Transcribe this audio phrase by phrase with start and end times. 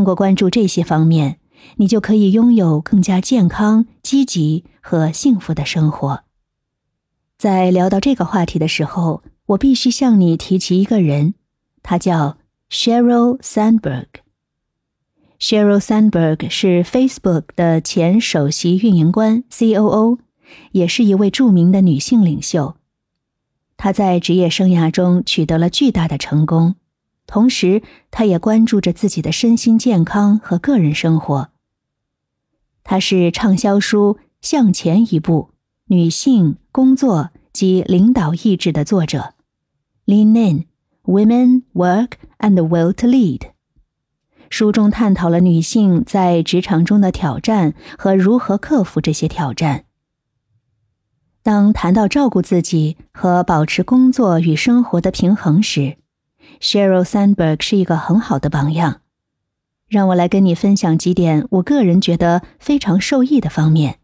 [0.00, 1.40] 通过关注这些方面，
[1.76, 6.24] 你就可以拥有更加健康、积极和幸福的生活。
[7.36, 11.34] 在聊到这个话题的时候，我必须向你提起一个人，
[11.82, 12.38] 他叫
[12.70, 14.06] Sheryl Sandberg。
[15.38, 20.20] Sheryl Sandberg 是 Facebook 的前首席运营官 （COO），
[20.72, 22.76] 也是一位著名的女性领袖。
[23.76, 26.76] 她在职业生涯中取得了巨大的成功。
[27.30, 31.50] 同时，他也关注着自己的身心健康和个人生活。
[32.82, 35.50] 他是畅销书《向前一步：
[35.86, 39.34] 女性工作及领导意志》的作者
[40.06, 40.64] ，Lean In:
[41.04, 43.42] Women, Work and Will to Lead。
[44.48, 49.84] 书中探讨了女性在职场中的挑战和如何克服这些挑战。
[51.44, 55.98] 当谈到照顾自己和保持工作与生活的平衡时
[56.60, 59.02] ，Sheryl Sandberg 是一个很好的榜样，
[59.88, 63.99] 让我来跟你分享几点我个人觉得非常受益的方面。